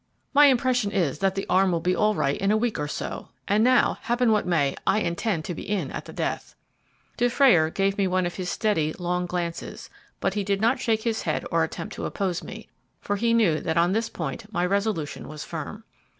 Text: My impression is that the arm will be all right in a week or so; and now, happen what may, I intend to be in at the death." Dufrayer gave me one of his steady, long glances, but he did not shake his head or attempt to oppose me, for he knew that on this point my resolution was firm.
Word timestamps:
My 0.33 0.47
impression 0.47 0.89
is 0.91 1.19
that 1.19 1.35
the 1.35 1.45
arm 1.47 1.71
will 1.71 1.79
be 1.79 1.95
all 1.95 2.15
right 2.15 2.35
in 2.35 2.49
a 2.49 2.57
week 2.57 2.79
or 2.79 2.87
so; 2.87 3.29
and 3.47 3.63
now, 3.63 3.99
happen 4.01 4.31
what 4.31 4.47
may, 4.47 4.75
I 4.87 4.97
intend 5.01 5.45
to 5.45 5.53
be 5.53 5.61
in 5.61 5.91
at 5.91 6.05
the 6.05 6.11
death." 6.11 6.55
Dufrayer 7.17 7.69
gave 7.69 7.99
me 7.99 8.07
one 8.07 8.25
of 8.25 8.33
his 8.33 8.49
steady, 8.49 8.93
long 8.97 9.27
glances, 9.27 9.91
but 10.19 10.33
he 10.33 10.43
did 10.43 10.59
not 10.59 10.79
shake 10.79 11.03
his 11.03 11.21
head 11.21 11.45
or 11.51 11.63
attempt 11.63 11.93
to 11.97 12.05
oppose 12.07 12.43
me, 12.43 12.67
for 12.99 13.15
he 13.15 13.31
knew 13.31 13.59
that 13.61 13.77
on 13.77 13.91
this 13.91 14.09
point 14.09 14.51
my 14.51 14.65
resolution 14.65 15.27
was 15.27 15.43
firm. 15.43 15.83